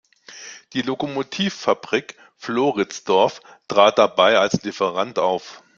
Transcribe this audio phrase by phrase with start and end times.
[0.73, 5.61] Die Lokomotivfabrik Floridsdorf trat dabei als Lieferant auf.